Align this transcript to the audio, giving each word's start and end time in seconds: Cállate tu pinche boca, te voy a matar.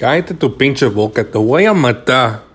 Cállate 0.00 0.32
tu 0.32 0.56
pinche 0.56 0.86
boca, 0.86 1.22
te 1.22 1.36
voy 1.36 1.66
a 1.66 1.74
matar. 1.74 2.49